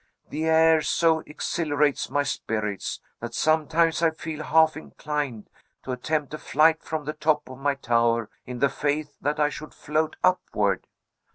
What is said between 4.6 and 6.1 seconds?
inclined to